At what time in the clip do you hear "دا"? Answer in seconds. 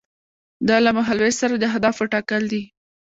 0.67-0.77